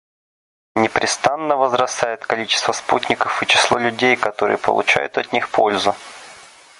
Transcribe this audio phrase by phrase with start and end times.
[0.75, 5.95] Непрестанно возрастает количество спутников и число людей, которые получают от них пользу.